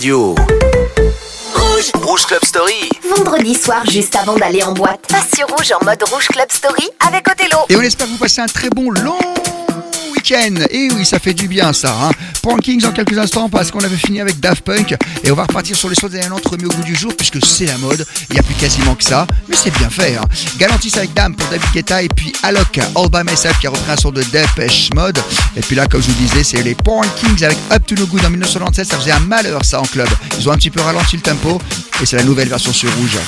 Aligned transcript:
radio. 0.00 0.34
Rouge 1.54 1.92
Rouge 2.02 2.24
Club 2.24 2.42
Story 2.42 2.88
Vendredi 3.16 3.54
soir, 3.54 3.84
juste 3.84 4.16
avant 4.16 4.34
d'aller 4.34 4.62
en 4.62 4.72
boîte, 4.72 5.00
passe 5.06 5.32
sur 5.36 5.46
Rouge 5.48 5.72
en 5.78 5.84
mode 5.84 6.02
Rouge 6.10 6.28
Club 6.28 6.50
Story 6.50 6.88
avec 7.06 7.28
Othello. 7.28 7.58
Et 7.68 7.76
on 7.76 7.82
espère 7.82 8.06
que 8.06 8.12
vous 8.12 8.18
passez 8.18 8.40
un 8.40 8.46
très 8.46 8.70
bon 8.70 8.90
long 8.90 9.18
Et 10.32 10.88
oui, 10.94 11.04
ça 11.04 11.18
fait 11.18 11.34
du 11.34 11.48
bien 11.48 11.72
ça. 11.72 11.96
Hein. 12.00 12.10
Kings 12.62 12.84
en 12.86 12.92
quelques 12.92 13.18
instants 13.18 13.48
parce 13.48 13.72
qu'on 13.72 13.80
avait 13.80 13.96
fini 13.96 14.20
avec 14.20 14.38
Daft 14.38 14.62
Punk. 14.62 14.94
Et 15.24 15.30
on 15.32 15.34
va 15.34 15.42
repartir 15.42 15.74
sur 15.74 15.88
les 15.88 15.96
choses 15.96 16.12
entre 16.32 16.52
remis 16.52 16.66
au 16.66 16.68
goût 16.68 16.84
du 16.84 16.94
jour 16.94 17.12
puisque 17.16 17.44
c'est 17.44 17.66
la 17.66 17.76
mode. 17.78 18.06
Il 18.28 18.34
n'y 18.34 18.38
a 18.38 18.42
plus 18.44 18.54
quasiment 18.54 18.94
que 18.94 19.02
ça. 19.02 19.26
Mais 19.48 19.56
c'est 19.56 19.76
bien 19.76 19.90
fait. 19.90 20.16
Hein. 20.16 20.24
Galantis 20.56 20.92
avec 20.96 21.12
Dame 21.14 21.34
pour 21.34 21.48
David 21.48 21.68
Guetta 21.72 22.02
et 22.02 22.08
puis 22.08 22.32
Alok, 22.44 22.78
All 22.78 23.08
By 23.10 23.28
Myself 23.28 23.58
qui 23.58 23.66
a 23.66 23.70
repris 23.70 23.90
un 23.90 23.96
son 23.96 24.12
de 24.12 24.22
Depeche 24.22 24.90
Mode. 24.94 25.18
Et 25.56 25.62
puis 25.62 25.74
là, 25.74 25.86
comme 25.86 26.00
je 26.00 26.06
vous 26.06 26.22
disais, 26.22 26.44
c'est 26.44 26.62
les 26.62 26.76
Kings 26.76 27.44
avec 27.44 27.58
Up 27.72 27.84
to 27.86 27.96
No 27.96 28.06
Good 28.06 28.24
en 28.24 28.30
1997. 28.30 28.86
Ça 28.86 28.98
faisait 28.98 29.12
un 29.12 29.20
malheur 29.20 29.64
ça 29.64 29.80
en 29.80 29.84
club. 29.84 30.08
Ils 30.38 30.48
ont 30.48 30.52
un 30.52 30.56
petit 30.56 30.70
peu 30.70 30.80
ralenti 30.80 31.16
le 31.16 31.22
tempo. 31.22 31.60
Et 32.00 32.06
c'est 32.06 32.16
la 32.16 32.24
nouvelle 32.24 32.48
version 32.48 32.72
sur 32.72 32.88
rouge. 32.96 33.18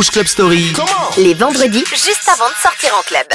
Rouge 0.00 0.12
Club 0.12 0.26
Story. 0.28 0.72
Les 1.18 1.34
vendredis, 1.34 1.84
juste 1.90 2.26
avant 2.26 2.48
de 2.48 2.54
sortir 2.56 2.90
en 2.98 3.02
club. 3.02 3.26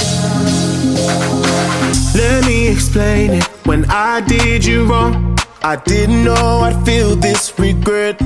Let 2.15 2.41
me 2.47 2.71
explain 2.71 3.35
it. 3.35 3.47
When 3.67 3.85
I 3.91 4.21
did 4.21 4.65
you 4.65 4.87
wrong, 4.87 5.37
I 5.63 5.77
didn't 5.85 6.23
know 6.23 6.63
I'd 6.63 6.83
feel 6.83 7.15
this 7.15 7.53
regret. 7.59 8.17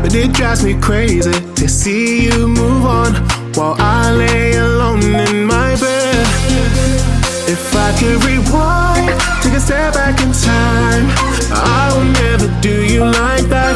But 0.00 0.14
it 0.14 0.32
drives 0.32 0.62
me 0.62 0.74
crazy 0.80 1.32
to 1.56 1.68
see 1.68 2.26
you 2.26 2.46
move 2.46 2.86
on 2.86 3.14
while 3.56 3.74
I 3.80 4.12
lay 4.12 4.56
alone 4.56 5.02
in 5.02 5.46
my 5.46 5.74
bed. 5.74 6.26
If 7.48 7.74
I 7.74 7.90
could 7.98 8.22
rewind, 8.24 9.08
take 9.42 9.54
a 9.54 9.60
step 9.60 9.94
back 9.94 10.22
in 10.22 10.30
time, 10.30 11.10
I 11.50 11.90
will 11.92 12.04
never 12.22 12.46
do 12.60 12.84
you 12.84 13.06
like 13.06 13.48
that. 13.48 13.69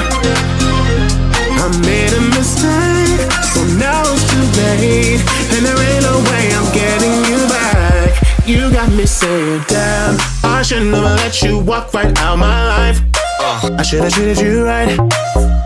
You 8.47 8.71
got 8.71 8.93
me 8.93 9.07
saying, 9.07 9.63
damn, 9.69 10.19
I 10.45 10.61
should 10.61 10.83
never 10.83 11.17
let 11.17 11.41
you 11.41 11.61
walk 11.61 11.95
right 11.95 12.13
out 12.19 12.37
my 12.37 12.67
life. 12.77 13.01
Uh. 13.41 13.77
I 13.79 13.83
should 13.83 14.03
have 14.03 14.13
treated 14.13 14.39
you 14.39 14.67
right. 14.67 15.01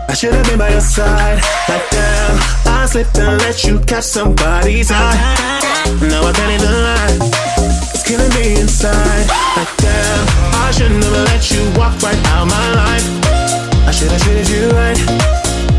I 0.07 0.13
should 0.13 0.33
have 0.33 0.45
been 0.45 0.57
by 0.57 0.69
your 0.69 0.79
side. 0.79 1.43
Like 1.67 1.89
damn, 1.91 2.39
I 2.71 2.85
slipped 2.85 3.17
and 3.17 3.37
let 3.41 3.65
you 3.65 3.79
catch 3.81 4.05
somebody's 4.05 4.91
eye. 4.91 5.19
Now 6.07 6.23
I 6.23 6.31
can't 6.31 6.55
even 6.55 6.71
lie. 6.71 7.19
It's 7.91 8.07
killing 8.07 8.31
me 8.39 8.61
inside. 8.61 9.27
Like 9.57 9.75
damn, 9.75 10.23
I 10.63 10.71
should 10.71 10.91
never 10.91 11.23
let 11.27 11.51
you 11.51 11.59
walk 11.75 12.01
right 12.01 12.15
out 12.31 12.47
my 12.47 12.67
life. 12.79 13.05
I 13.87 13.91
should 13.91 14.09
have 14.09 14.23
treated 14.23 14.47
you 14.47 14.71
right. 14.71 14.97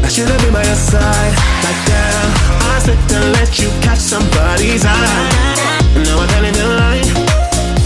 I 0.05 0.08
should 0.08 0.29
have 0.29 0.41
been 0.43 0.53
by 0.53 0.64
your 0.64 0.76
side. 0.76 1.32
Like 1.64 1.81
damn, 1.88 2.29
I 2.69 2.79
slipped 2.85 3.11
and 3.11 3.32
let 3.32 3.58
you 3.58 3.70
catch 3.81 4.00
somebody's 4.00 4.85
eye. 4.85 5.69
Now 6.05 6.20
I'm 6.20 6.29
telling 6.29 6.52
the 6.52 6.69
line, 6.82 7.08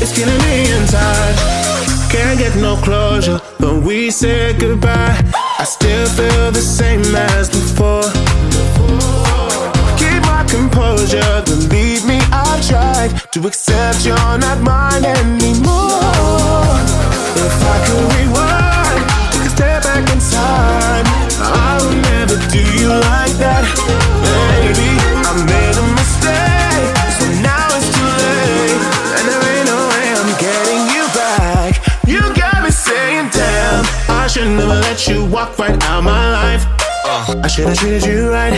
it's 0.03 0.13
killing 0.17 0.39
me 0.47 0.71
inside. 0.77 1.35
Can't 2.11 2.39
get 2.39 2.55
no 2.57 2.77
closure, 2.77 3.41
but 3.59 3.83
we 3.83 4.11
said 4.11 4.61
goodbye. 4.61 5.19
I 5.59 5.65
still 5.65 6.07
feel 6.07 6.51
the 6.53 6.61
same 6.61 7.03
as 7.15 7.49
before. 7.49 8.03
Keep 9.99 10.23
my 10.23 10.45
composure, 10.49 11.43
believe 11.47 12.05
me, 12.07 12.19
I've 12.33 12.67
tried 12.67 13.11
to 13.33 13.47
accept 13.47 14.05
you're 14.07 14.39
not 14.39 14.61
mine 14.61 15.05
anymore. 15.05 16.34
Walk 35.35 35.59
right 35.59 35.83
out 35.91 36.05
my 36.05 36.31
life. 36.31 36.65
I 37.43 37.49
should 37.49 37.67
have 37.67 37.77
treated 37.77 38.07
you 38.07 38.31
right. 38.31 38.55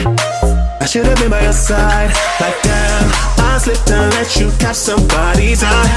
I 0.79 0.85
should 0.85 1.07
have 1.07 1.19
been 1.19 1.31
by 1.31 1.41
your 1.41 1.55
side. 1.55 2.13
Like 2.39 2.61
damn, 2.63 3.09
I 3.41 3.57
slipped 3.57 3.91
and 3.91 4.13
let 4.13 4.37
you 4.37 4.53
catch 4.61 4.77
somebody's 4.77 5.65
eye. 5.65 5.89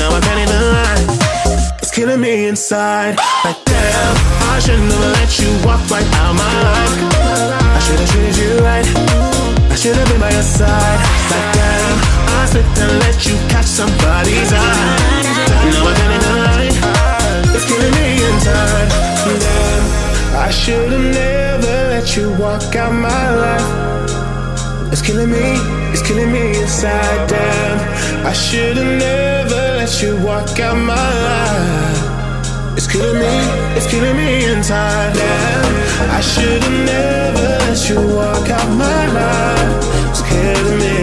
Now 0.00 0.08
I 0.16 0.20
can't 0.24 0.40
even 0.48 0.62
lie. 0.72 1.76
It's 1.76 1.90
killing 1.92 2.22
me 2.22 2.46
inside. 2.48 3.20
Like 3.44 3.60
damn, 3.68 4.16
I 4.48 4.60
should 4.64 4.80
never 4.80 5.12
let 5.20 5.30
you 5.38 5.50
walk 5.60 5.84
right 5.92 6.08
out 6.24 6.32
my 6.40 6.54
life. 6.72 6.96
I 7.76 7.78
should 7.84 8.00
have 8.00 8.08
treated 8.08 8.36
you 8.40 8.52
right. 8.64 8.88
I 9.68 9.76
should 9.76 9.96
have 9.96 10.08
been 10.08 10.20
by 10.24 10.32
your 10.32 10.48
side. 10.56 11.00
Like 11.28 11.48
damn, 11.52 11.96
I 12.40 12.46
slipped 12.48 12.78
and 12.80 12.92
let 13.04 13.18
you 13.28 13.36
catch 13.52 13.68
somebody's 13.68 14.52
eye. 14.56 14.96
Now 15.68 15.84
I 15.84 15.92
can't 16.00 16.14
even 16.16 16.36
lie. 16.48 16.72
It's 17.52 17.66
killing 17.68 17.92
me 17.92 18.24
inside. 18.24 18.88
Damn, 19.22 19.61
I 20.42 20.50
should 20.50 20.90
have 20.90 21.14
never 21.14 21.74
let 21.94 22.16
you 22.16 22.32
walk 22.32 22.74
out 22.74 22.92
my 22.92 23.26
life. 23.44 24.92
It's 24.92 25.00
killing 25.00 25.30
me, 25.30 25.54
it's 25.92 26.02
killing 26.02 26.32
me 26.32 26.60
inside. 26.60 27.28
Damn, 27.28 28.26
I 28.26 28.32
should 28.32 28.76
have 28.76 28.98
never 28.98 29.60
let 29.78 30.02
you 30.02 30.16
walk 30.20 30.58
out 30.58 30.76
my 30.76 31.10
life. 31.28 32.76
It's 32.76 32.88
killing 32.90 33.20
me, 33.24 33.34
it's 33.76 33.88
killing 33.88 34.16
me 34.16 34.44
inside. 34.52 35.14
Damn, 35.14 36.10
I 36.10 36.20
should 36.20 36.60
have 36.60 36.78
never 36.90 37.48
let 37.66 37.88
you 37.88 38.00
walk 38.16 38.50
out 38.50 38.68
my 38.84 39.02
life. 39.20 39.70
It's 40.10 40.22
killing 40.28 40.78
me, 40.82 40.96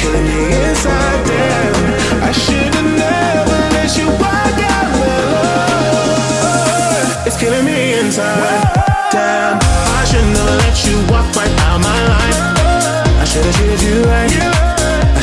killing 0.00 0.26
me 0.32 0.42
inside. 0.66 1.20
Damn, 1.30 2.22
I 2.28 2.32
should 2.32 2.74
have 2.74 2.90
never 2.98 3.35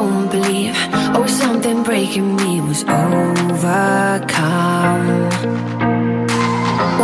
own 0.00 0.28
belief. 0.28 0.74
Oh, 1.14 1.26
something 1.26 1.82
breaking 1.82 2.36
me 2.36 2.60
was 2.60 2.82
overcome. 2.84 3.68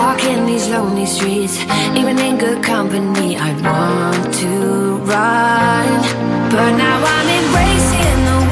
Walking 0.01 0.47
these 0.47 0.69
lonely 0.69 1.07
streets, 1.07 1.57
even 1.99 2.19
in 2.19 2.39
good 2.39 2.63
company, 2.63 3.37
I 3.37 3.51
want 3.67 4.35
to 4.43 4.53
run. 5.13 5.89
But 6.51 6.71
now 6.85 6.99
I'm 7.15 7.29
embracing 7.41 8.21
the 8.29 8.46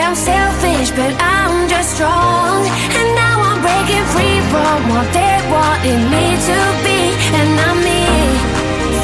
I'm 0.00 0.14
selfish, 0.14 0.90
but 0.90 1.12
I'm 1.20 1.68
just 1.68 1.94
strong. 1.96 2.66
And 2.98 3.08
now 3.14 3.36
I'm 3.48 3.60
breaking 3.60 4.06
free 4.14 4.40
from 4.52 4.78
what 4.92 5.08
they 5.12 5.36
wanted 5.50 6.00
me 6.14 6.24
to 6.48 6.58
be. 6.84 7.00
And 7.38 7.50
I'm 7.66 7.78
me, 7.88 8.02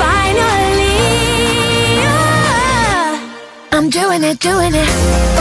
finally. 0.03 0.79
I'm 3.73 3.91
doing 3.91 4.23
it, 4.25 4.39
doing 4.41 4.75
it. 4.75 5.38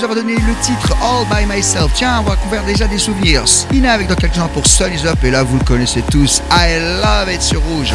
nous 0.00 0.04
avoir 0.04 0.22
donné 0.24 0.34
le 0.34 0.54
titre 0.62 0.96
All 1.02 1.26
By 1.26 1.46
Myself. 1.46 1.92
Tiens, 1.94 2.20
on 2.20 2.30
va 2.30 2.36
couvrir 2.36 2.62
déjà 2.64 2.86
des 2.86 2.96
souvenirs. 2.96 3.46
Spina 3.46 3.92
avec 3.92 4.08
dans 4.08 4.14
quelques 4.14 4.38
pour 4.54 4.66
Sun 4.66 4.92
Is 4.94 5.06
Up. 5.06 5.22
Et 5.24 5.30
là, 5.30 5.42
vous 5.42 5.58
le 5.58 5.64
connaissez 5.64 6.02
tous. 6.10 6.40
I 6.50 6.78
love 7.02 7.30
it 7.30 7.42
sur 7.42 7.60
rouge. 7.62 7.92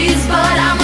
trees, 0.00 0.26
but 0.26 0.58
I'm 0.58 0.79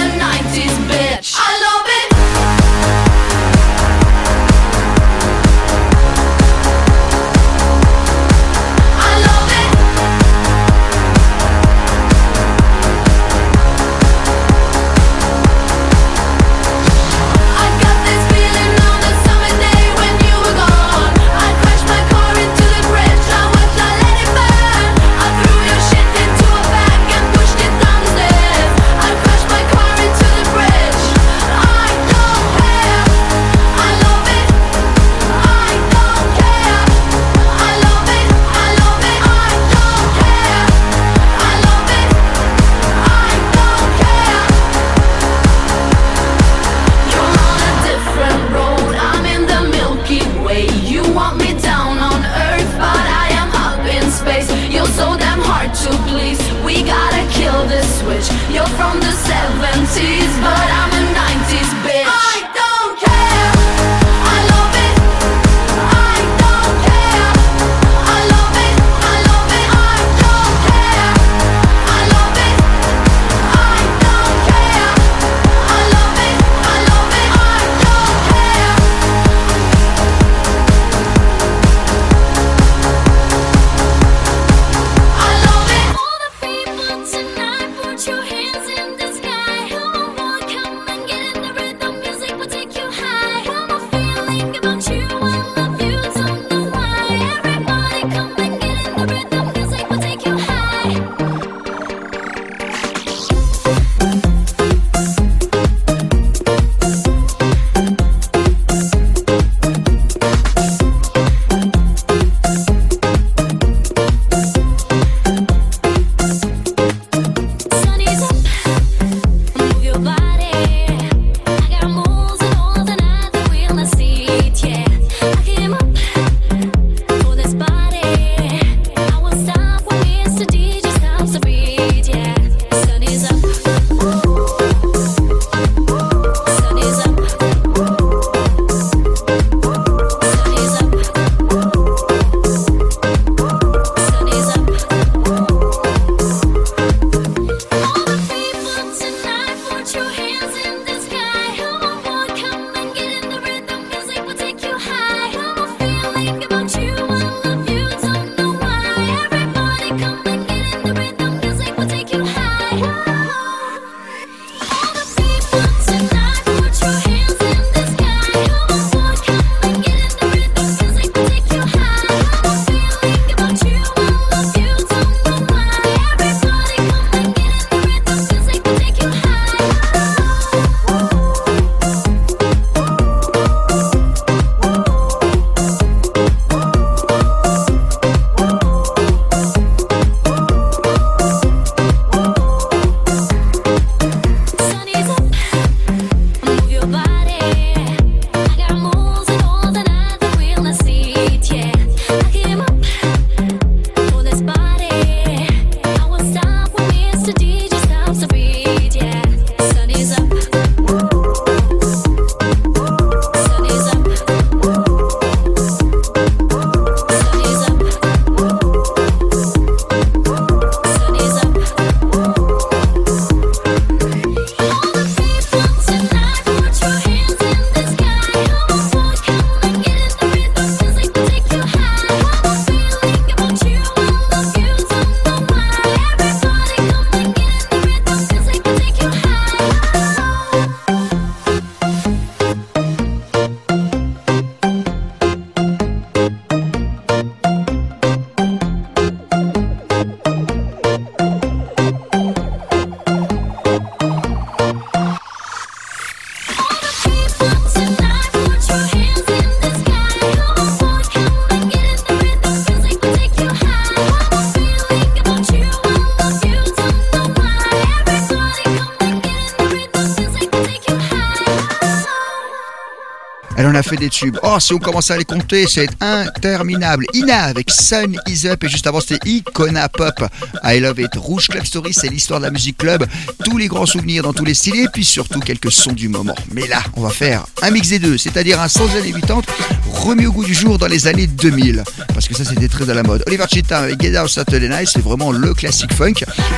des 273.95 274.09
tubes. 274.09 274.37
Oh, 274.43 274.59
si 274.59 274.73
on 274.73 274.79
commence 274.79 275.11
à 275.11 275.17
les 275.17 275.23
compter, 275.23 275.65
c'est 275.67 275.87
interminable. 276.01 277.05
Ina 277.13 277.43
avec 277.43 277.71
Sun 277.71 278.19
Is 278.27 278.47
Up 278.47 278.63
et 278.63 278.67
juste 278.67 278.87
avant 278.87 278.99
c'était 278.99 279.19
Icona 279.29 279.87
Pop. 279.89 280.25
I 280.63 280.79
Love 280.79 280.99
It. 280.99 281.15
Rouge 281.15 281.47
Club 281.47 281.65
Story, 281.65 281.93
c'est 281.93 282.09
l'histoire 282.09 282.39
de 282.39 282.45
la 282.45 282.51
musique 282.51 282.77
club. 282.77 283.05
Tous 283.45 283.57
les 283.57 283.67
grands 283.67 283.85
souvenirs 283.85 284.23
dans 284.23 284.33
tous 284.33 284.45
les 284.45 284.53
styles 284.53 284.83
et 284.83 284.87
puis 284.91 285.05
surtout 285.05 285.39
quelques 285.39 285.71
sons 285.71 285.93
du 285.93 286.09
moment. 286.09 286.35
Mais 286.53 286.67
là, 286.67 286.83
on 286.95 287.01
va 287.01 287.09
faire 287.09 287.45
un 287.61 287.71
mix 287.71 287.89
des 287.89 287.99
deux, 287.99 288.17
c'est-à-dire 288.17 288.59
un 288.61 288.67
sans 288.67 288.93
années 288.95 289.13
80 289.13 289.41
remis 289.89 290.25
au 290.25 290.31
goût 290.31 290.45
du 290.45 290.53
jour 290.53 290.77
dans 290.77 290.87
les 290.87 291.07
années 291.07 291.27
2000 291.27 291.83
parce 292.17 292.27
que 292.27 292.33
ça 292.33 292.45
c'était 292.45 292.67
très 292.67 292.89
à 292.89 292.95
la 292.95 293.03
mode. 293.03 293.23
Oliver 293.27 293.45
Cheatham 293.47 293.83
avec 293.83 294.01
Get 294.01 294.19
Out 294.19 294.27
Saturday 294.27 294.67
Night, 294.67 294.89
c'est 294.91 295.03
vraiment 295.03 295.31
le 295.31 295.53
classique 295.53 295.93
funk. 295.93 296.15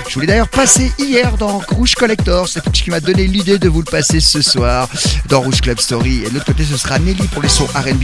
Je 0.08 0.14
voulais 0.14 0.26
d'ailleurs 0.26 0.48
passer 0.48 0.90
hier 0.98 1.36
dans 1.36 1.62
Rouge 1.68 1.96
Collector, 1.96 2.48
c'est 2.48 2.64
ce 2.66 2.82
qui 2.82 2.90
m'a 2.90 3.02
donné 3.02 3.28
l'idée 3.28 3.60
de 3.60 3.68
vous 3.68 3.82
le 3.82 3.92
passer 3.92 4.22
ce 4.22 4.42
soir 4.42 4.88
dans 5.28 5.42
Rouge 5.42 5.60
Club 5.60 5.82
Story. 5.82 6.24
Et 6.24 6.30
de 6.30 6.36
l'autre 6.36 6.46
côté, 6.46 6.64
ce 6.64 6.78
sera 6.78 6.98
Nelly 6.98 7.28
pour 7.28 7.42
les 7.42 7.50
sons 7.50 7.68
RB. 7.76 8.04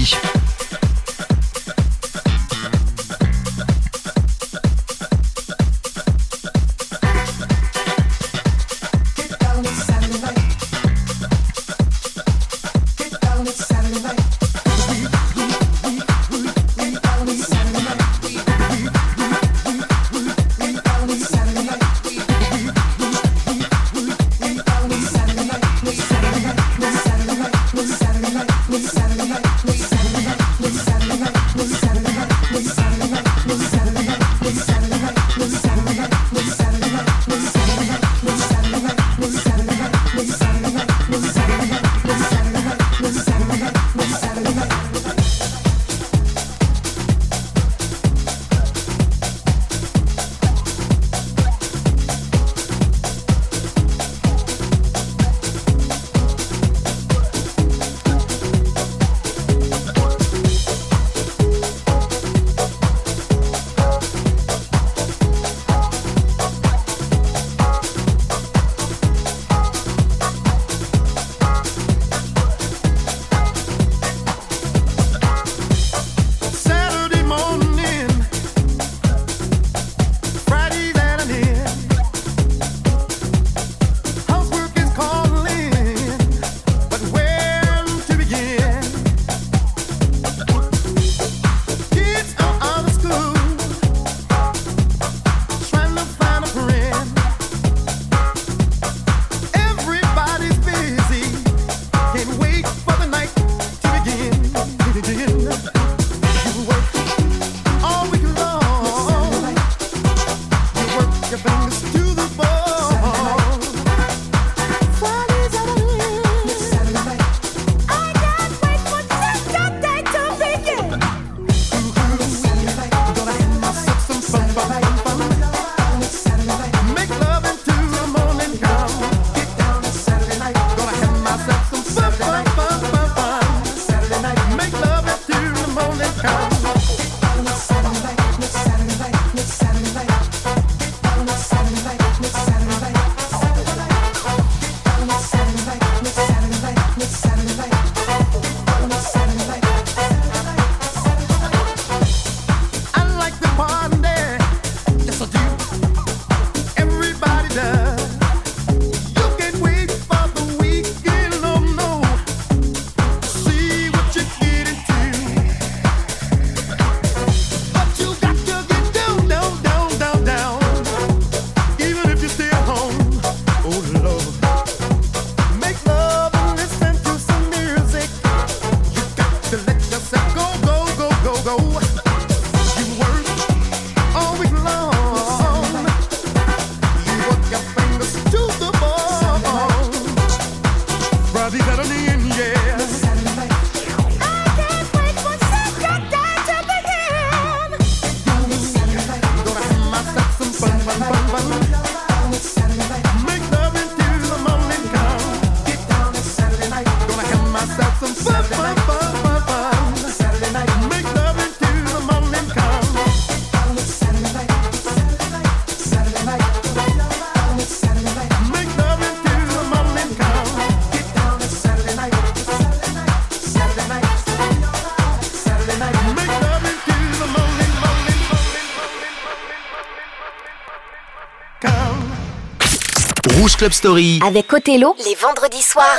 Club 233.58 233.72
Story. 233.72 234.20
Avec 234.26 234.52
Othello, 234.52 234.96
les 235.06 235.16
vendredis 235.16 235.62
soirs. 235.62 235.98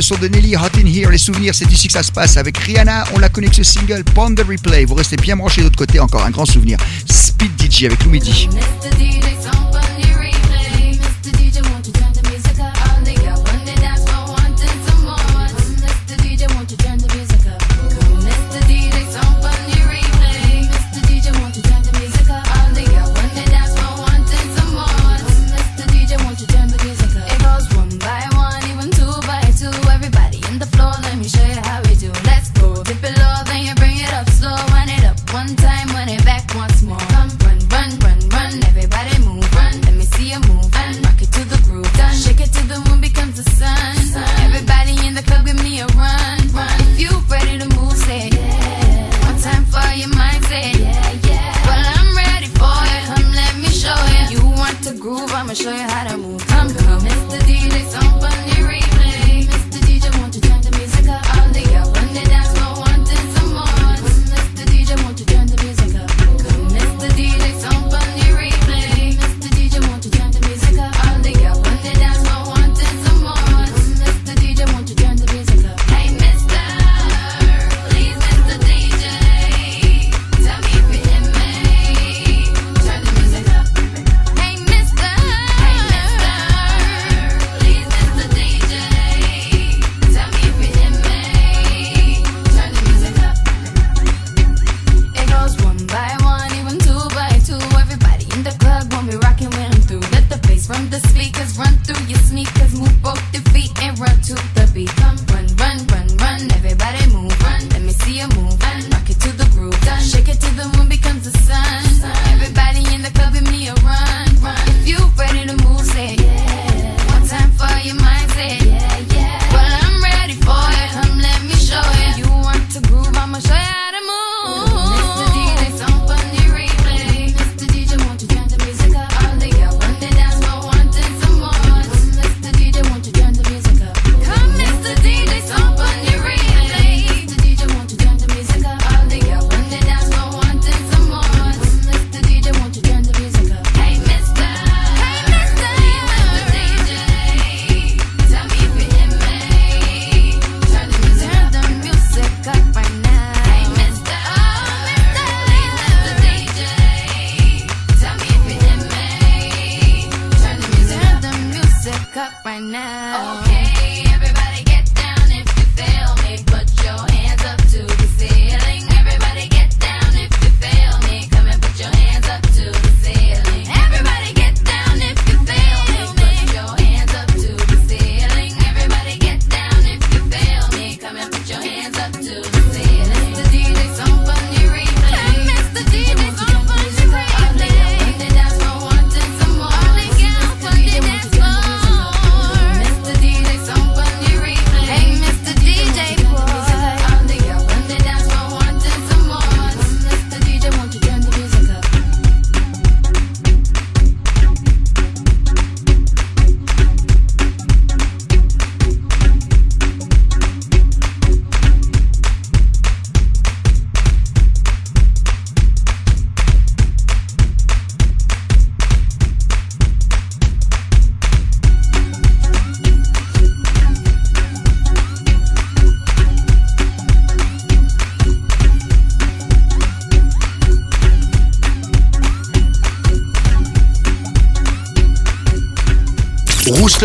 le 0.00 0.02
son 0.02 0.16
de 0.16 0.28
Nelly 0.28 0.56
Hot 0.56 0.78
in 0.78 0.86
Here, 0.86 1.10
les 1.10 1.18
souvenirs, 1.18 1.54
c'est 1.54 1.70
ici 1.70 1.86
que 1.86 1.92
ça 1.92 2.02
se 2.02 2.10
passe 2.10 2.38
avec 2.38 2.56
Rihanna. 2.56 3.04
On 3.14 3.18
la 3.18 3.28
connaît 3.28 3.48
que 3.48 3.56
ce 3.56 3.62
single, 3.62 4.02
Pond 4.02 4.34
the 4.34 4.40
Replay. 4.40 4.86
Vous 4.86 4.94
restez 4.94 5.16
bien 5.16 5.36
branchés 5.36 5.60
de 5.60 5.66
l'autre 5.66 5.76
côté, 5.76 6.00
encore 6.00 6.24
un 6.24 6.30
grand 6.30 6.46
souvenir. 6.46 6.78
Speed 7.04 7.50
DJ 7.60 7.84
avec 7.84 8.02
Louis 8.04 8.18
D. 8.18 8.30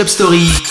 Story. 0.07 0.64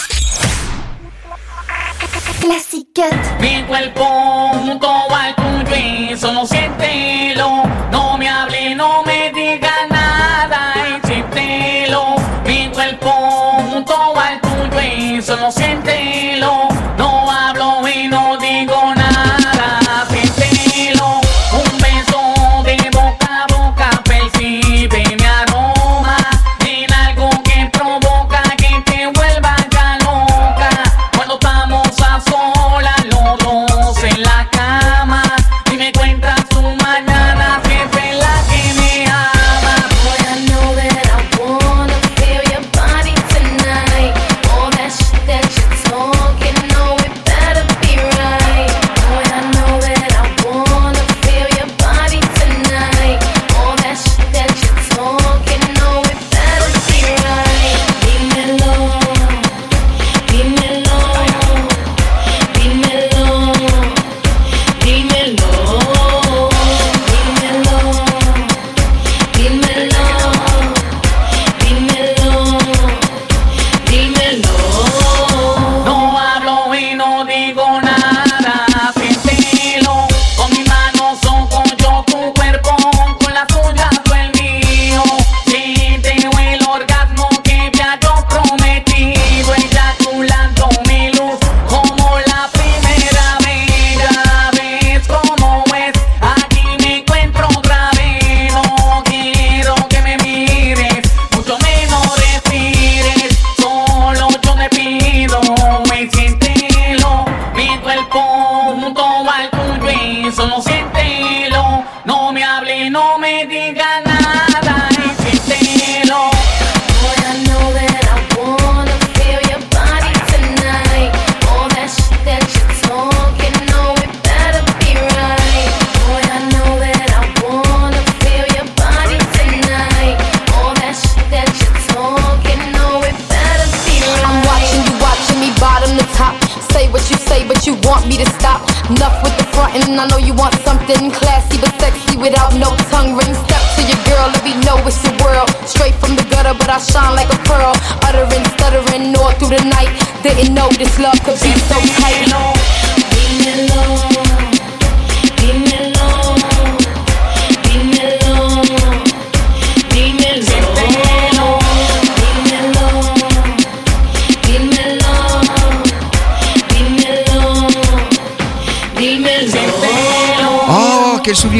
Want 140.91 141.15
classy 141.15 141.57
but 141.61 141.73
sexy 141.81 142.17
without 142.17 142.53
no 142.55 142.77
tongue 142.91 143.17
ring. 143.17 143.35
Step 143.35 143.63
to 143.77 143.83
your 143.89 144.01
girl, 144.05 144.29
let 144.29 144.45
me 144.45 144.53
know 144.65 144.77
it's 144.85 145.01
your 145.05 145.17
world. 145.25 145.49
Straight 145.67 145.95
from 145.95 146.17
the 146.17 146.25
gutter, 146.29 146.55
but 146.59 146.69
I 146.69 146.79
shine 146.79 147.15
like 147.17 147.33
a 147.33 147.39
pearl. 147.49 147.73
Uttering, 148.05 148.45
stuttering 148.57 149.17
all 149.17 149.33
through 149.33 149.57
the 149.57 149.65
night. 149.65 149.93
Didn't 150.23 150.55
know 150.55 150.69
this 150.77 150.99
love 150.99 151.19
could 151.25 151.41
be 151.41 151.53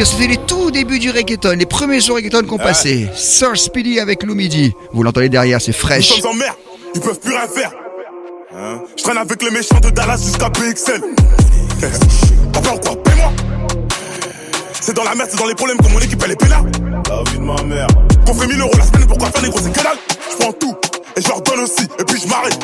C'était 0.05 0.27
les 0.27 0.37
tout 0.37 0.71
débuts 0.71 0.99
du 0.99 1.11
reggaeton, 1.11 1.57
les 1.57 1.65
premiers 1.65 1.99
jours 2.01 2.17
reggaeton 2.17 2.45
qu'on 2.47 2.59
passait. 2.59 3.09
Sir 3.15 3.57
Speedy 3.57 3.99
avec 4.01 4.23
Lou 4.23 4.35
Midi. 4.35 4.75
Vous 4.93 5.03
l'entendez 5.03 5.31
derrière, 5.31 5.61
c'est 5.63 5.73
Nous 5.73 5.79
fraîche. 5.79 6.21
sommes 6.21 6.33
en 6.33 6.35
mer, 6.35 6.55
ils 6.95 7.01
peuvent 7.01 7.19
plus 7.19 7.31
rien 7.33 7.49
faire. 7.49 7.73
Hein? 8.55 8.81
Je 8.97 9.03
traîne 9.03 9.17
avec 9.17 9.43
les 9.43 9.51
méchants 9.51 9.81
de 9.81 9.89
Dallas 9.91 10.19
jusqu'à 10.23 10.51
PXL. 10.51 11.01
Ou 11.03 12.61
quoi 12.83 12.97
Paie-moi 13.03 13.33
C'est 14.81 14.95
dans 14.95 15.05
la 15.05 15.15
merde, 15.15 15.31
c'est 15.33 15.39
dans 15.39 15.47
les 15.47 15.55
problèmes 15.55 15.79
que 15.79 15.89
mon 15.89 15.99
équipe 16.01 16.23
elle 16.25 16.33
est 16.33 16.37
pénale. 16.37 16.71
La 17.09 17.31
vie 17.31 17.39
de 17.39 17.43
ma 17.43 17.63
mère. 17.63 17.87
Qu'on 18.27 18.35
fait 18.35 18.47
1000 18.47 18.61
euros 18.61 18.71
la 18.77 18.85
semaine, 18.85 19.07
pourquoi 19.09 19.31
faire 19.31 19.43
des 19.43 19.49
gros 19.49 19.59
c'est 19.61 19.73
que 19.73 19.83
dalle 19.83 19.97
Je 20.31 20.37
prends 20.37 20.53
tout 20.53 20.75
et 21.17 21.21
je 21.23 21.29
leur 21.29 21.41
donne 21.41 21.61
aussi, 21.61 21.85
et 21.99 22.05
puis 22.05 22.21
je 22.21 22.29
m'arrête. 22.29 22.59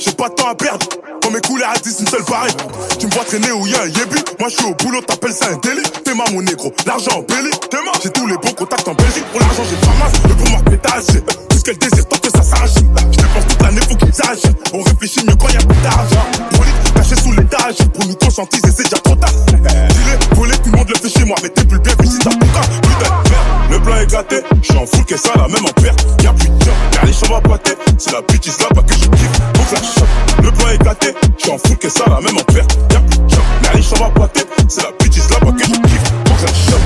J'ai 0.00 0.12
pas 0.12 0.28
de 0.28 0.34
temps 0.34 0.48
à 0.48 0.54
perdre. 0.54 0.86
Quand 1.26 1.32
mes 1.32 1.40
couleurs 1.40 1.72
10, 1.82 1.96
une 2.02 2.06
seule 2.06 2.22
pareille. 2.22 2.54
Tu 3.00 3.06
me 3.08 3.10
vois 3.10 3.24
traîner 3.24 3.50
où 3.50 3.66
y'a 3.66 3.82
un 3.82 3.86
yébi. 3.86 4.22
Moi 4.38 4.48
je 4.48 4.54
suis 4.54 4.64
au 4.64 4.74
boulot, 4.74 5.00
t'appelles 5.00 5.32
ça 5.32 5.46
un 5.50 5.56
délit. 5.56 5.82
T'es 6.04 6.14
ma 6.14 6.22
mon 6.30 6.40
négro, 6.40 6.72
l'argent 6.86 7.18
en 7.18 7.22
belly. 7.22 7.50
Ma. 7.72 7.90
J'ai 8.00 8.10
tous 8.10 8.28
les 8.28 8.36
bons 8.36 8.52
contacts 8.52 8.86
en 8.86 8.94
Belgique. 8.94 9.24
Pour 9.32 9.40
l'argent, 9.40 9.64
j'ai 9.68 9.74
pas 9.74 9.92
masse. 9.98 10.12
Le 10.22 10.34
pour 10.36 10.48
moi, 10.50 10.60
pétage. 10.70 11.20
Tout 11.48 11.58
ce 11.58 11.64
qu'elle 11.64 11.78
désire, 11.78 12.06
tant 12.06 12.18
que 12.18 12.30
ça 12.30 12.42
s'arrache. 12.44 12.74
Je 12.76 13.16
dépense 13.16 13.46
toute 13.48 13.60
l'année, 13.60 13.80
faut 13.88 13.96
qu'ils 13.96 14.14
s'arrachent. 14.14 14.38
On 14.72 14.82
réfléchit 14.82 15.26
mieux 15.26 15.34
quand 15.34 15.48
y'a 15.48 15.58
plus 15.58 15.82
d'argent. 15.82 16.26
Brolique, 16.52 16.94
caché 16.94 17.16
sous 17.16 17.32
l'étage. 17.32 17.76
Pour 17.92 18.06
nous 18.06 18.14
conscientiser, 18.14 18.70
c'est 18.76 18.84
déjà 18.84 18.98
trop 19.02 19.16
tard. 19.16 19.30
Tiré, 19.46 20.18
volé, 20.36 20.56
tout 20.58 20.70
le 20.70 20.78
monde 20.78 20.88
le 20.88 20.94
fait 20.94 21.18
chez 21.18 21.24
moi. 21.24 21.36
Mais 21.42 21.48
t'es 21.48 21.64
plus 21.64 21.76
le 21.76 21.82
bienvenu 21.82 22.06
si 22.06 22.18
t'as. 22.20 22.30
Putain. 22.30 23.26
Le 23.68 23.80
plan 23.80 23.96
est 23.96 24.06
gâté. 24.06 24.42
J'suis 24.62 24.78
en 24.78 24.84
qu'est-ce 24.84 25.24
ça, 25.24 25.32
la 25.34 25.48
même 25.48 25.66
en 25.66 25.82
perte. 25.82 26.06
Y'a 26.22 26.32
plus 26.32 26.48
de 26.48 26.64
job. 26.64 26.74
Les 27.02 27.12
chambres 27.12 27.36
à 27.38 27.40
boiter. 27.40 27.74
C'est 27.98 28.12
la 28.12 28.20
bêtise 28.20 28.58
là-bas 28.60 28.82
que 28.82 28.94
je 28.94 29.08
kiffe. 29.08 29.40
Faut 29.56 29.62
que 29.64 29.76
ça 29.76 29.82
chope. 29.82 30.44
Le 30.44 30.52
plan 30.52 30.68
est 30.68 30.78
gâté. 30.78 31.25
J'suis 31.38 31.50
en 31.50 31.58
full, 31.58 31.76
qu'est-ce 31.78 31.98
ça, 31.98 32.04
la 32.08 32.20
même 32.20 32.36
en 32.36 32.44
perte. 32.52 32.78
Y'a 32.90 33.00
plus 33.00 33.90
de 33.90 34.14
boiter. 34.14 34.44
C'est 34.68 34.82
la 34.82 34.90
bêtise 34.98 35.30
là-bas 35.30 35.52
que 35.52 35.64
je 35.64 35.70
kiffe. 35.70 36.12
Faut 36.26 36.34
que 36.34 36.40
ça 36.40 36.54
chope. 36.70 36.80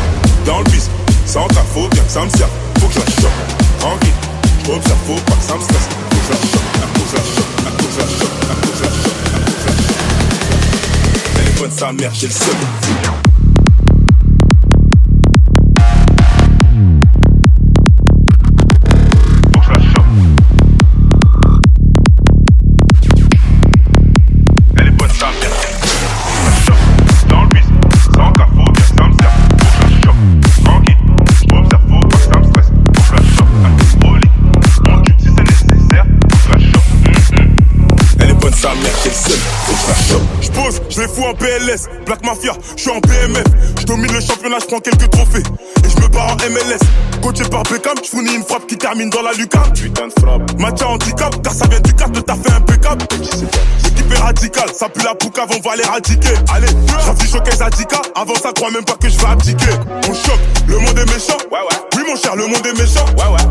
Dans 0.46 0.58
le 0.58 0.64
bis. 0.64 0.88
Sans 1.26 1.46
ta 1.48 1.62
faut 1.62 1.88
bien 1.88 2.02
que 2.02 2.10
ça 2.10 2.24
me 2.24 2.30
serve. 2.30 2.50
Faut 2.80 2.86
que 2.88 2.94
ça 2.94 3.00
chope. 3.20 3.30
Tranquille. 3.78 4.12
J'observe, 4.66 4.98
faut 5.06 5.20
pas 5.26 5.36
que 5.36 5.42
ça 5.42 5.54
me 5.54 5.62
stresse. 5.62 5.88
Faut 6.10 6.16
que 6.16 6.24
ça 6.26 6.34
que 6.34 6.46
ça 6.46 6.52
chope. 6.52 6.68
Faut 6.94 7.04
que 7.04 7.10
ça 7.10 7.22
chope. 7.36 7.52
Faut 7.78 7.86
que 7.86 7.92
ça 7.92 8.06
chope. 8.18 8.36
Faut 8.62 8.72
que 8.72 8.78
ça 8.78 8.90
chope. 9.02 9.20
Elle 11.62 11.72
sa 11.72 11.92
mère, 11.92 12.12
j'ai 12.14 12.26
le 12.26 12.32
seum. 12.32 13.19
En 41.30 41.34
PLS. 41.34 41.88
Black 42.06 42.24
Mafia, 42.24 42.52
je 42.76 42.82
suis 42.82 42.90
en 42.90 42.98
BMF. 43.00 43.44
Je 43.80 43.86
domine 43.86 44.12
le 44.12 44.20
championnat, 44.20 44.58
je 44.60 44.66
prends 44.66 44.80
quelques 44.80 45.10
trophées. 45.10 45.42
Barre 46.12 46.32
en 46.32 46.50
MLS. 46.50 46.80
Coaché 47.22 47.44
par 47.50 47.62
Beckham, 47.64 47.94
je 48.02 48.08
fournis 48.08 48.34
une 48.34 48.44
frappe 48.44 48.66
qui 48.66 48.76
termine 48.76 49.10
dans 49.10 49.22
la 49.22 49.32
lucarne. 49.32 49.72
Putain 49.72 50.08
de 50.08 50.12
frappe. 50.20 50.58
Match 50.58 50.82
à 50.82 50.88
handicap, 50.88 51.42
car 51.42 51.52
ça 51.52 51.66
vient 51.68 51.80
du 51.80 51.94
cadre 51.94 52.20
de 52.20 52.42
fait 52.42 52.52
impeccable. 52.52 53.04
L'équipe 53.84 54.12
est 54.12 54.18
radicale, 54.18 54.70
ça 54.74 54.88
pue 54.88 55.04
la 55.04 55.14
poucave, 55.14 55.48
on 55.56 55.68
va 55.68 55.76
l'éradiquer. 55.76 56.34
Allez, 56.54 56.68
j'affiche 57.04 57.34
au 57.34 57.40
15 57.40 57.62
Adika. 57.62 58.02
Avant 58.14 58.34
ça, 58.34 58.52
crois 58.54 58.70
même 58.70 58.84
pas 58.84 58.94
que 58.94 59.08
je 59.08 59.18
vais 59.18 59.26
abdiquer. 59.26 59.72
On 60.08 60.14
choque, 60.14 60.40
le 60.66 60.78
monde 60.78 60.98
est 60.98 61.12
méchant. 61.12 61.38
Ouais, 61.50 61.58
ouais. 61.58 61.78
Oui, 61.96 62.02
mon 62.08 62.16
cher, 62.16 62.36
le 62.36 62.46
monde 62.46 62.66
est 62.66 62.78
méchant. 62.78 63.04
Ouais, 63.18 63.34
ouais. 63.34 63.50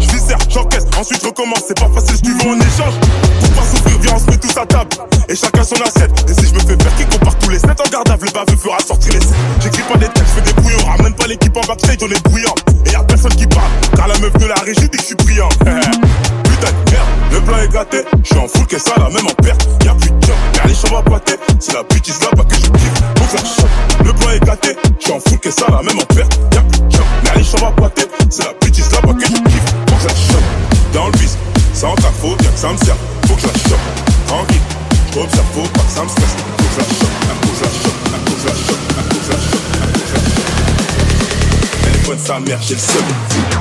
J'encaisse, 0.50 0.86
ensuite 0.98 1.22
je 1.22 1.28
recommence. 1.28 1.64
C'est 1.68 1.80
pas 1.80 1.90
facile, 1.94 2.18
je 2.24 2.30
veux 2.30 2.52
en 2.52 2.60
échange. 2.60 2.94
Pour 3.40 3.50
pas 3.52 3.62
souffrir, 3.70 4.00
viens, 4.02 4.14
on 4.16 4.20
se 4.20 4.26
met 4.26 4.38
tous 4.38 4.58
à 4.58 4.66
table. 4.66 4.90
Et 5.28 5.36
chacun 5.36 5.64
son 5.64 5.76
assiette. 5.76 6.12
Et 6.28 6.34
si 6.34 6.50
je 6.50 6.54
me 6.56 6.60
fais 6.60 6.76
faire 6.82 6.96
qui 6.96 7.06
compare 7.06 7.38
tous 7.38 7.50
les 7.50 7.60
7 7.60 7.70
en 7.70 7.90
garde 7.90 8.10
le 8.10 8.32
baveux 8.32 8.58
fera 8.58 8.80
sortir 8.80 9.14
les 9.14 9.22
7. 9.22 9.30
J'écris 9.62 9.84
pas 9.84 9.98
des 9.98 10.08
textes, 10.08 10.34
je 10.36 10.42
fais 10.42 10.54
des 10.54 10.54
brouillons. 10.54 10.86
Ramène 10.86 11.14
pas 11.14 11.28
l'équipe 11.28 11.56
en 11.56 11.62
backstage, 11.62 11.98
on 12.02 12.08
est 12.10 12.24
bruyant. 12.24 12.49
Et 12.86 12.92
y'a 12.92 13.04
personne 13.04 13.34
qui 13.36 13.48
parle. 13.48 13.70
Car 13.96 14.08
la 14.08 14.18
meuf 14.20 14.34
de 14.34 14.46
la 14.46 14.56
régie 14.56 14.90
dit 14.90 14.90
que 14.90 14.98
je 14.98 15.08
suis 15.08 15.16
brillant. 15.16 15.50
Putain 15.50 16.72
de 16.72 16.92
merde, 16.92 17.08
le 17.32 17.42
plan 17.42 17.58
est 17.58 17.72
gâté. 17.72 18.04
Je 18.24 18.28
suis 18.28 18.38
en 18.38 18.48
full, 18.48 18.68
qu'est-ce 18.68 18.86
ça, 18.86 18.94
la 18.98 19.10
même 19.10 19.28
en 19.28 19.44
perte. 19.44 19.68
Y'a 19.86 19.94
plus 19.96 20.12
de 20.12 20.22
job, 20.26 20.36
y'a 20.56 20.66
les 20.68 20.74
chambres 20.76 20.98
à 20.98 21.02
boiter. 21.02 21.36
C'est 21.60 21.74
la 21.74 21.84
bêtise 21.84 22.20
là-bas 22.22 22.44
que 22.44 22.56
je 22.56 22.62
kiffe. 22.62 22.94
Faut 23.18 23.26
que 23.26 23.38
ça 23.38 23.62
chope. 23.62 24.06
Le 24.06 24.14
plan 24.14 24.30
est 24.32 24.46
gâté. 24.46 24.76
Je 25.00 25.04
suis 25.04 25.14
en 25.14 25.20
full, 25.20 25.40
qu'est-ce 25.40 25.60
ça, 25.60 25.66
la 25.70 25.82
même 25.82 26.00
en 26.00 26.14
perte. 26.14 26.40
Y'a 26.54 26.62
plus 26.62 26.80
de 26.82 26.92
job, 26.92 27.06
y'a 27.26 27.36
les 27.36 27.44
chambres 27.44 27.68
à 27.68 27.72
boiter. 27.72 28.08
C'est 28.30 28.44
la 28.46 28.54
bêtise 28.54 28.92
là-bas 28.92 29.14
que 29.14 29.26
je 29.26 29.32
kiffe. 29.32 29.70
Faut 29.90 29.96
que 29.96 30.02
ça 30.02 30.16
chope. 30.16 30.94
Dans 30.94 31.06
le 31.06 31.12
bis, 31.14 31.38
sans 31.74 31.96
ta 31.96 32.10
faut 32.22 32.36
bien 32.36 32.52
que 32.52 32.60
ça 32.60 32.72
me 32.72 32.78
serve. 32.78 32.98
Faut 33.28 33.36
que 33.36 33.42
je 33.42 33.48
la 33.48 33.54
chope. 33.54 33.86
Tranquille. 34.28 34.62
J'observe, 35.14 35.46
faut 35.54 35.70
pas 35.70 35.82
que 35.82 35.92
ça 35.92 36.04
me 36.04 36.10
stresse. 36.10 36.36
Faut 36.58 36.64
que 36.64 36.74
je 36.74 36.80
la 36.80 36.86
chope. 36.86 37.16
Faut 37.42 37.50
que 37.50 37.58
je 37.58 37.64
la 37.64 37.70
chope. 37.70 38.00
Faut 38.26 38.36
que 38.36 38.42
je 38.42 38.48
la 38.48 38.54
chope. 38.54 38.79
Chope. 42.10 42.16
Elle 42.16 42.16
est 42.16 42.18
bonne 42.18 42.20
sa 42.20 42.40
mère, 42.40 42.62
j'ai 42.62 42.76
le 42.76 42.80
seum. 42.80 43.59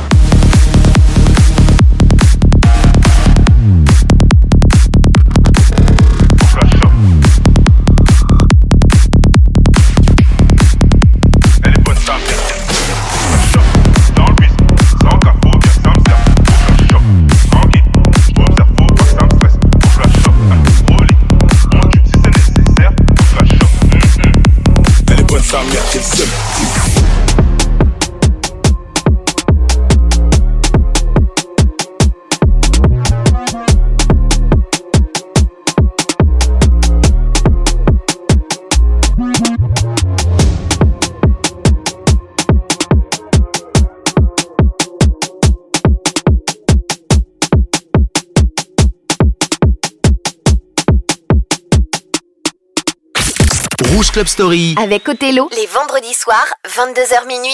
Club 54.18 54.26
Story. 54.26 54.74
Avec 54.82 55.08
Othello, 55.08 55.48
les 55.52 55.66
vendredis 55.66 56.12
soirs, 56.12 56.52
22h 56.66 57.24
minuit. 57.28 57.52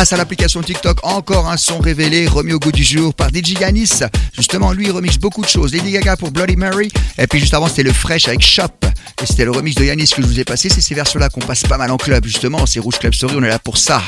Grâce 0.00 0.14
à 0.14 0.16
l'application 0.16 0.62
TikTok, 0.62 1.00
encore 1.02 1.50
un 1.50 1.58
son 1.58 1.78
révélé, 1.78 2.26
remis 2.26 2.54
au 2.54 2.58
goût 2.58 2.72
du 2.72 2.82
jour 2.82 3.12
par 3.12 3.28
DJ 3.28 3.60
Yanis. 3.60 4.00
Justement, 4.32 4.72
lui, 4.72 4.86
il 4.86 4.92
remixe 4.92 5.18
beaucoup 5.18 5.42
de 5.42 5.46
choses. 5.46 5.74
Lady 5.74 5.90
Gaga 5.90 6.16
pour 6.16 6.30
Bloody 6.30 6.56
Mary. 6.56 6.88
Et 7.18 7.26
puis 7.26 7.38
juste 7.38 7.52
avant, 7.52 7.68
c'était 7.68 7.82
le 7.82 7.92
Fresh 7.92 8.26
avec 8.26 8.40
Shop. 8.40 8.64
Et 9.22 9.26
c'était 9.26 9.44
le 9.44 9.50
remix 9.50 9.74
de 9.74 9.84
Yanis 9.84 10.08
que 10.08 10.22
je 10.22 10.26
vous 10.26 10.40
ai 10.40 10.44
passé. 10.44 10.70
C'est 10.70 10.80
ces 10.80 10.94
versions-là 10.94 11.28
qu'on 11.28 11.40
passe 11.40 11.64
pas 11.64 11.76
mal 11.76 11.90
en 11.90 11.98
club, 11.98 12.24
justement. 12.24 12.64
C'est 12.64 12.80
Rouge 12.80 12.98
Club 12.98 13.12
Story, 13.12 13.34
on 13.36 13.42
est 13.42 13.48
là 13.50 13.58
pour 13.58 13.76
ça. 13.76 14.00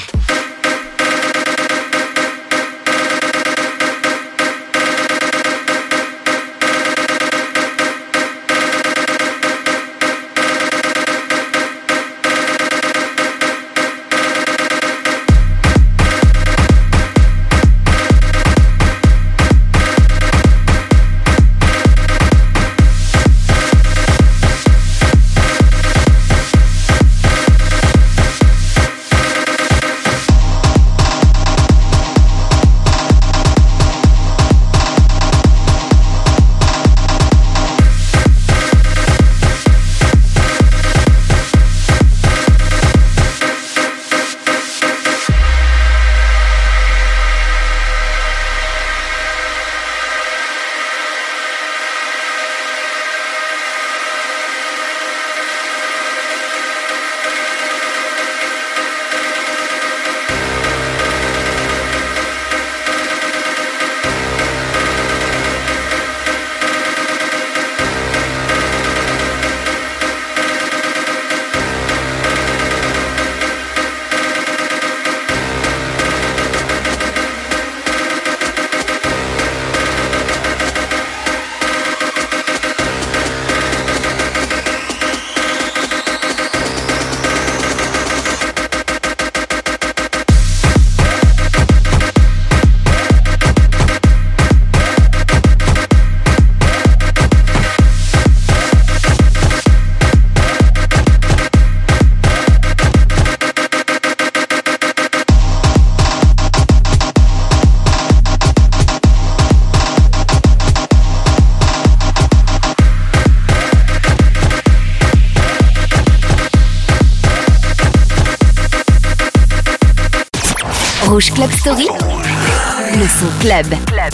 Son 123.42 123.64
club. 123.64 124.12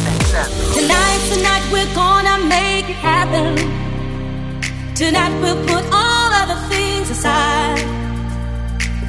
Tonight, 0.72 1.20
tonight 1.31 1.64
we're 1.70 1.95
gonna 1.95 2.39
make 2.47 2.89
it 2.89 2.97
happen. 2.97 3.57
Tonight 4.95 5.39
we'll 5.43 5.62
put 5.66 5.85
all 5.93 6.31
other 6.33 6.57
things 6.70 7.11
aside. 7.11 7.85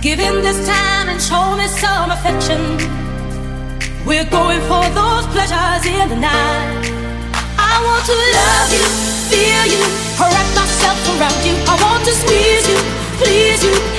Give 0.01 0.19
him 0.19 0.41
this 0.41 0.59
time 0.67 1.07
and 1.07 1.21
show 1.21 1.55
me 1.55 1.67
some 1.67 2.11
affection. 2.11 2.59
We're 4.05 4.29
going 4.29 4.59
for 4.67 4.83
those 4.91 5.25
pleasures 5.31 5.85
in 5.85 6.09
the 6.09 6.19
night. 6.19 6.83
I 7.57 7.75
want 7.85 8.03
to 8.11 8.17
love 8.39 8.69
you, 8.75 8.85
feel 9.31 9.65
you, 9.73 9.81
wrap 10.19 10.49
myself 10.53 10.99
around 11.15 11.39
you. 11.47 11.55
I 11.71 11.75
want 11.81 12.03
to 12.03 12.11
squeeze 12.11 12.67
you, 12.67 12.79
please 13.21 13.63
you. 13.63 13.98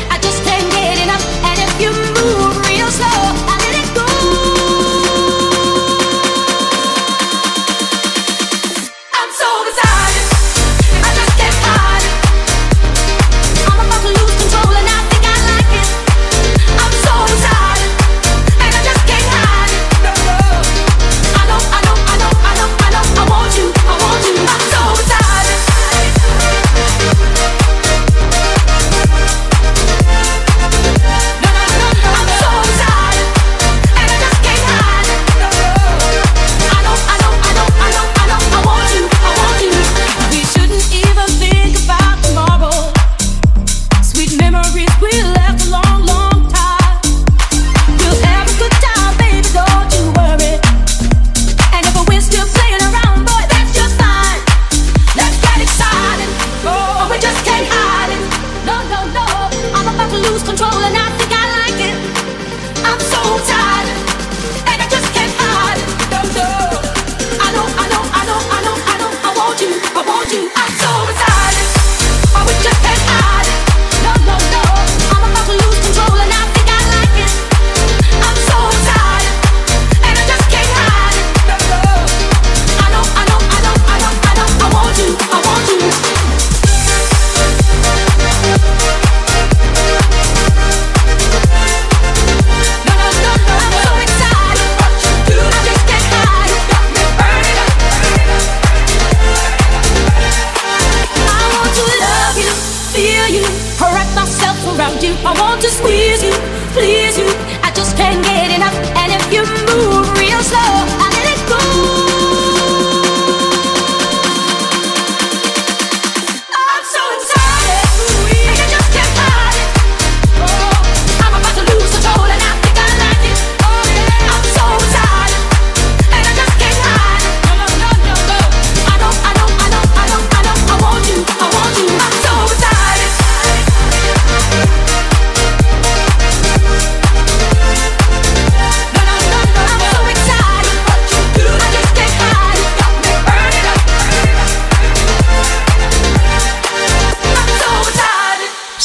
around 104.81 105.03
you. 105.03 105.13
I 105.27 105.33
want 105.39 105.61
to 105.61 105.69
squeeze 105.69 106.23
you, 106.23 106.33
please 106.73 107.19
you. 107.19 107.29
I 107.63 107.71
just 107.75 107.97
can't 107.97 108.25
get 108.25 108.51
enough. 108.57 108.75
And 108.97 109.13
if 109.13 109.25
you 109.33 109.43
move 109.69 110.09
real 110.19 110.41
slow. 110.41 111.00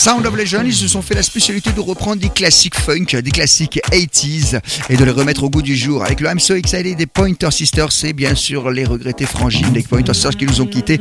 Sound 0.05 0.23
of 0.27 0.35
Legend, 0.35 0.67
ils 0.67 0.75
se 0.75 0.87
sont 0.87 1.01
fait 1.01 1.15
la 1.15 1.23
spécialité 1.23 1.71
de 1.71 1.79
reprendre 1.79 2.21
des 2.21 2.29
classiques 2.29 2.75
funk, 2.75 3.19
des 3.23 3.31
classiques 3.31 3.79
80s 3.91 4.59
et 4.87 4.97
de 4.97 5.03
les 5.03 5.09
remettre 5.09 5.41
au 5.41 5.49
goût 5.49 5.63
du 5.63 5.75
jour. 5.75 6.03
Avec 6.03 6.19
le 6.19 6.29
I'm 6.29 6.39
So 6.39 6.53
Excited 6.53 6.95
des 6.95 7.07
Pointer 7.07 7.49
Sisters, 7.49 7.91
c'est 7.91 8.13
bien 8.13 8.35
sûr 8.35 8.69
les 8.69 8.85
regrettés 8.85 9.25
frangines 9.25 9.71
des 9.71 9.81
Pointer 9.81 10.13
Sisters 10.13 10.37
qui 10.37 10.45
nous 10.45 10.61
ont 10.61 10.67
quittés 10.67 10.99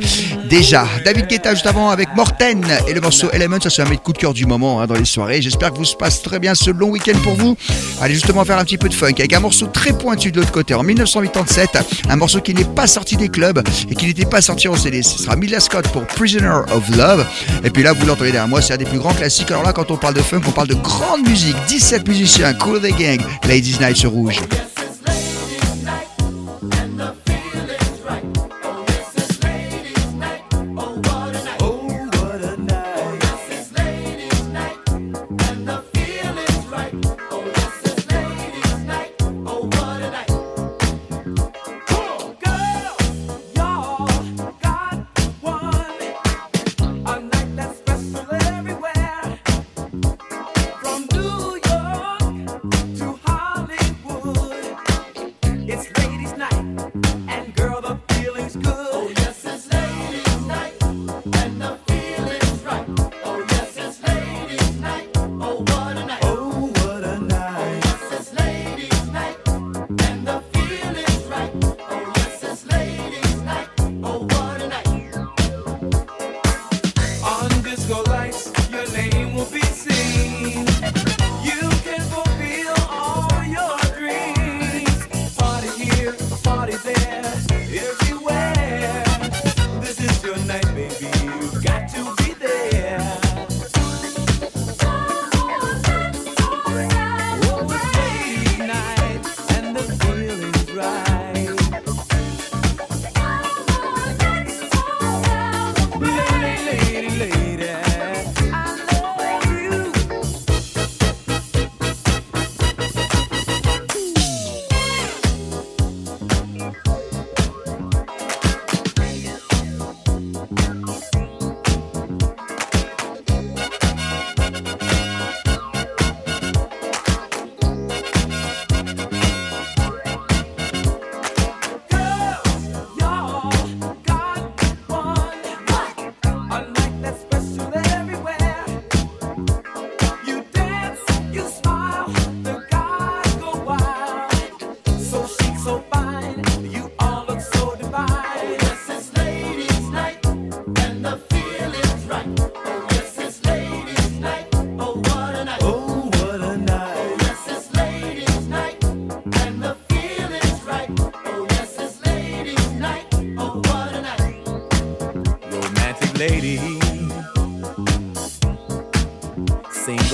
déjà. 0.49 0.87
David 1.05 1.27
Guetta 1.27 1.53
juste 1.53 1.67
avant 1.67 1.91
avec 1.91 2.15
Morten 2.15 2.65
et 2.87 2.95
le 2.95 2.99
morceau 2.99 3.29
Element, 3.29 3.59
ça 3.61 3.69
c'est 3.69 3.83
un 3.83 3.95
coup 3.95 4.11
de 4.11 4.17
cœur 4.17 4.33
du 4.33 4.47
moment 4.47 4.81
hein, 4.81 4.87
dans 4.87 4.95
les 4.95 5.05
soirées. 5.05 5.39
J'espère 5.39 5.71
que 5.71 5.77
vous 5.77 5.85
se 5.85 5.95
passe 5.95 6.23
très 6.23 6.39
bien 6.39 6.55
ce 6.55 6.71
long 6.71 6.89
week-end 6.89 7.19
pour 7.21 7.35
vous. 7.35 7.55
Allez 8.01 8.15
justement 8.15 8.43
faire 8.43 8.57
un 8.57 8.65
petit 8.65 8.79
peu 8.79 8.89
de 8.89 8.95
funk 8.95 9.19
avec 9.19 9.33
un 9.33 9.39
morceau 9.39 9.67
très 9.67 9.95
pointu 9.95 10.31
de 10.31 10.39
l'autre 10.39 10.51
côté 10.51 10.73
en 10.73 10.81
1987, 10.81 11.77
un 12.09 12.15
morceau 12.15 12.41
qui 12.41 12.55
n'est 12.55 12.65
pas 12.65 12.87
sorti 12.87 13.17
des 13.17 13.29
clubs 13.29 13.61
et 13.87 13.93
qui 13.93 14.07
n'était 14.07 14.25
pas 14.25 14.41
sorti 14.41 14.67
en 14.67 14.75
CD. 14.75 15.03
Ce 15.03 15.19
sera 15.19 15.35
Mila 15.35 15.59
Scott 15.59 15.87
pour 15.89 16.07
Prisoner 16.07 16.61
of 16.73 16.89
Love. 16.97 17.23
Et 17.63 17.69
puis 17.69 17.83
là, 17.83 17.93
vous 17.93 18.03
l'entendez 18.07 18.31
derrière 18.31 18.47
moi, 18.47 18.63
c'est 18.63 18.73
un 18.73 18.77
des 18.77 18.94
grands 18.97 19.13
classiques. 19.13 19.51
Alors 19.51 19.63
là, 19.63 19.73
quand 19.73 19.91
on 19.91 19.97
parle 19.97 20.13
de 20.13 20.21
funk, 20.21 20.41
on 20.47 20.51
parle 20.51 20.67
de 20.67 20.75
grande 20.75 21.27
musique. 21.27 21.55
17 21.67 22.07
musiciens, 22.07 22.53
Cool 22.53 22.81
the 22.81 22.97
Gang, 22.97 23.21
Ladies 23.47 23.77
Night 23.79 23.97
sur 23.97 24.11
Rouge. 24.11 24.41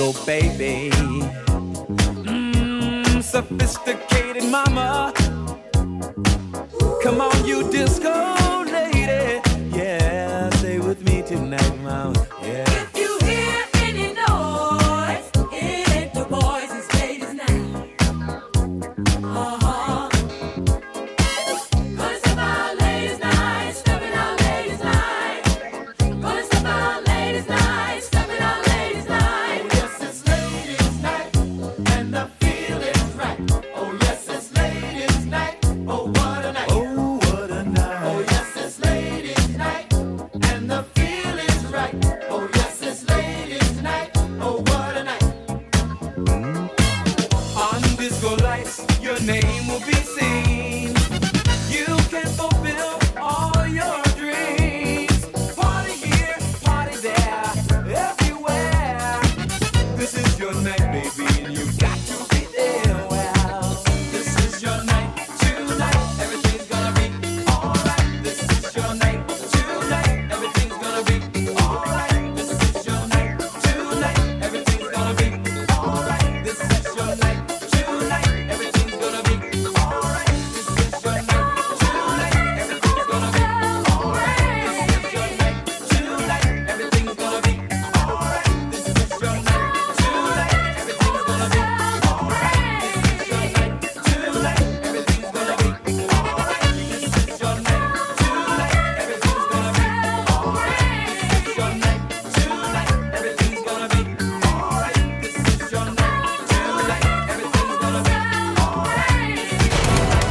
Single 0.02 0.26
baby, 0.26 0.90
Mmm, 2.24 3.22
sophisticated 3.22 4.44
mama. 4.50 5.12
Come 7.02 7.20
on, 7.20 7.46
you 7.46 7.70
disco 7.70 8.41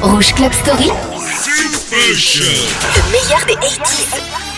Rouge 0.02 0.34
Club 0.34 0.52
Story. 0.52 0.90
Le 1.92 3.12
meilleur 3.12 3.46
des 3.46 3.54
80s. 3.54 4.51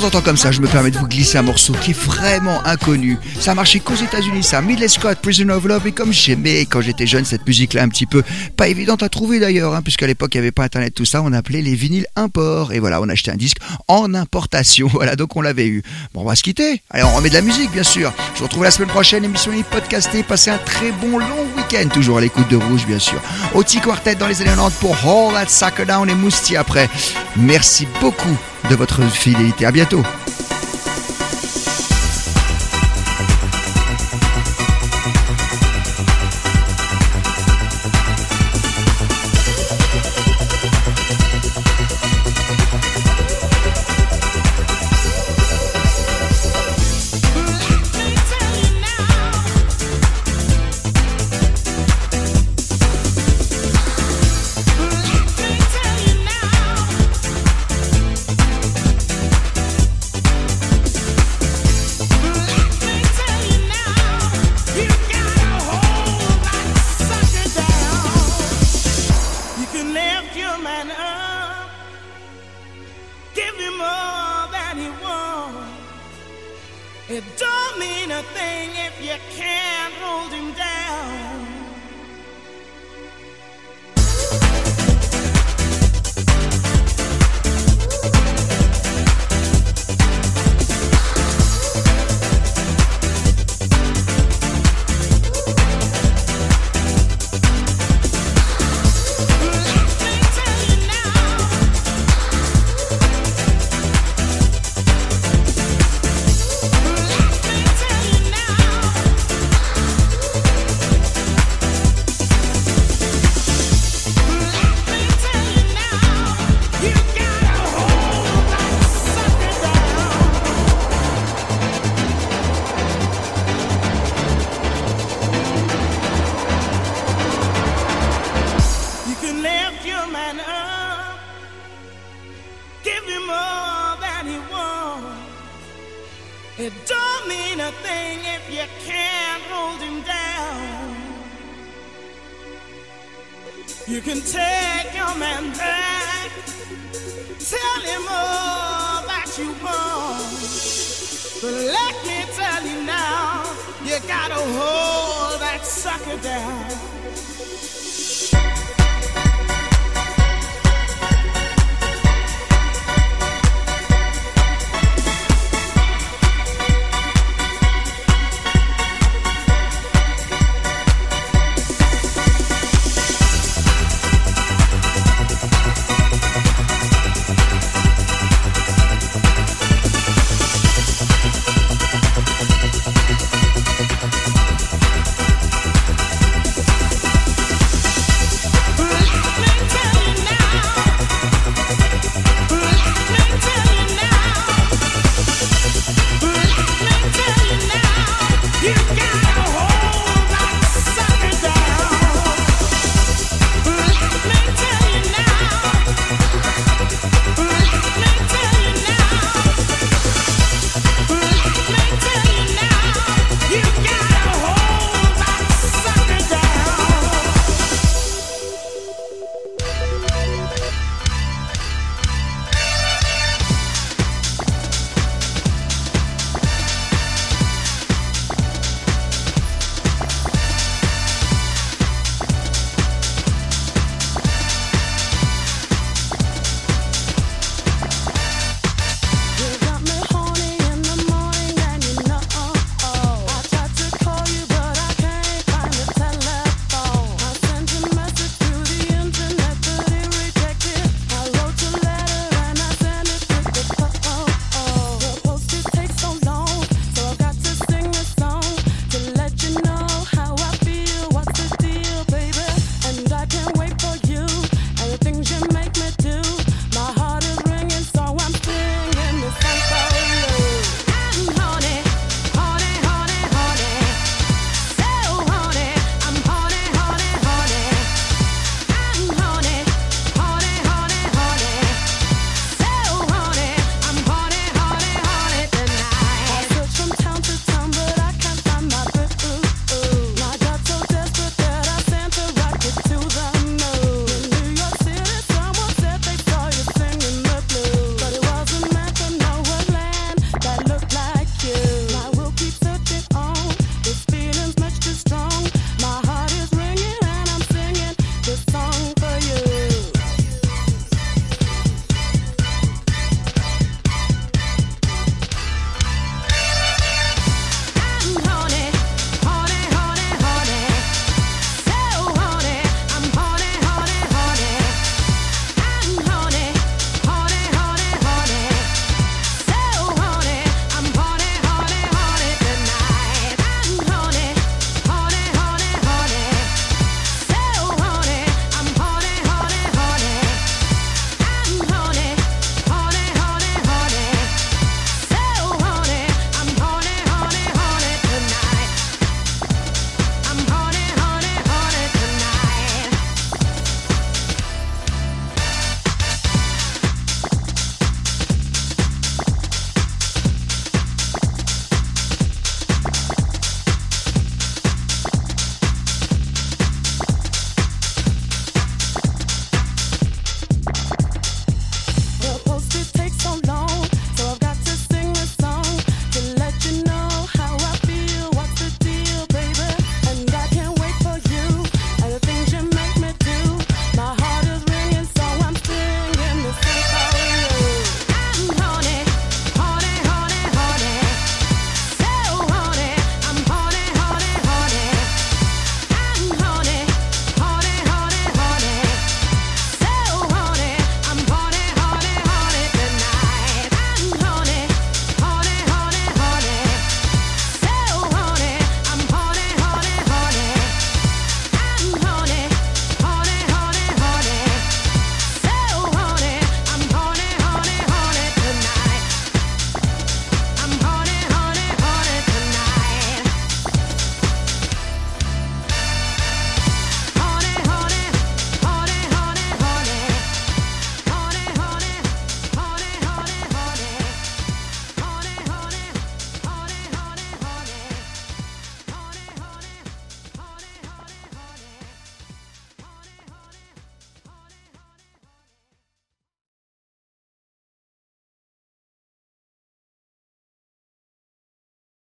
temps 0.00 0.06
en 0.06 0.10
temps 0.10 0.22
comme 0.22 0.36
ça, 0.36 0.50
je 0.50 0.60
me 0.60 0.66
permets 0.66 0.90
de 0.90 0.98
vous 0.98 1.06
glisser 1.06 1.36
un 1.36 1.42
morceau 1.42 1.74
qui 1.74 1.90
est 1.90 1.98
vraiment 1.98 2.64
inconnu. 2.64 3.18
Ça 3.38 3.52
a 3.52 3.54
marché 3.54 3.80
qu'aux 3.80 3.94
États-Unis, 3.94 4.42
ça. 4.42 4.62
Midley 4.62 4.88
Scott, 4.88 5.18
Prisoner 5.20 5.52
of 5.52 5.64
Love. 5.64 5.86
Et 5.86 5.92
comme 5.92 6.12
j'aimais 6.12 6.60
quand 6.60 6.80
j'étais 6.80 7.06
jeune 7.06 7.24
cette 7.24 7.46
musique-là, 7.46 7.82
un 7.82 7.88
petit 7.88 8.06
peu 8.06 8.22
pas 8.56 8.68
évidente 8.68 9.02
à 9.02 9.08
trouver 9.08 9.40
d'ailleurs, 9.40 9.74
hein, 9.74 9.82
puisqu'à 9.82 10.06
l'époque 10.06 10.34
il 10.34 10.38
n'y 10.38 10.42
avait 10.42 10.52
pas 10.52 10.64
internet, 10.64 10.94
tout 10.94 11.04
ça, 11.04 11.22
on 11.22 11.32
appelait 11.32 11.60
les 11.60 11.74
vinyles 11.74 12.06
import. 12.16 12.72
Et 12.72 12.78
voilà, 12.78 13.00
on 13.02 13.08
achetait 13.08 13.30
un 13.30 13.36
disque 13.36 13.58
en 13.88 14.14
importation. 14.14 14.88
Voilà, 15.00 15.16
donc 15.16 15.34
on 15.36 15.40
l'avait 15.40 15.66
eu. 15.66 15.82
Bon, 16.12 16.20
on 16.22 16.24
va 16.24 16.36
se 16.36 16.42
quitter. 16.42 16.82
Allez, 16.90 17.04
on 17.04 17.14
remet 17.14 17.30
de 17.30 17.34
la 17.34 17.40
musique, 17.40 17.70
bien 17.72 17.82
sûr. 17.82 18.12
Je 18.34 18.40
vous 18.40 18.44
retrouve 18.44 18.64
la 18.64 18.70
semaine 18.70 18.90
prochaine, 18.90 19.24
émission 19.24 19.50
libre 19.50 19.68
podcastée. 19.70 20.22
Passez 20.22 20.50
un 20.50 20.58
très 20.58 20.92
bon 20.92 21.18
long 21.18 21.46
week-end, 21.56 21.88
toujours 21.88 22.18
à 22.18 22.20
l'écoute 22.20 22.48
de 22.50 22.56
Rouge, 22.56 22.86
bien 22.86 22.98
sûr. 22.98 23.20
Au 23.54 23.62
Quartet 23.62 24.14
dans 24.16 24.26
les 24.26 24.42
années 24.42 24.50
90 24.50 24.76
pour 24.78 24.94
All 25.06 25.32
That 25.32 25.48
Sucker 25.48 25.86
Down 25.86 26.10
et 26.10 26.14
Mousty 26.14 26.56
après. 26.56 26.90
Merci 27.36 27.86
beaucoup 28.00 28.38
de 28.68 28.74
votre 28.74 29.02
fidélité. 29.02 29.66
À 29.66 29.72
bientôt. 29.72 30.02